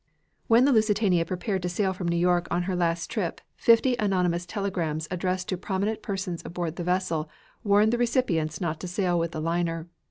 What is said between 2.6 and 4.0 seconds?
her last trip, fifty